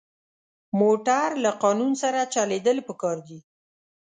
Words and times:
موټر 0.79 1.27
له 1.43 1.51
قانون 1.63 1.91
سره 2.03 2.19
چلېدل 2.35 2.77
پکار 2.87 3.17
دي. 3.27 3.39